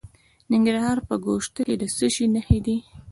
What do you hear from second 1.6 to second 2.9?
کې د څه شي نښې دي؟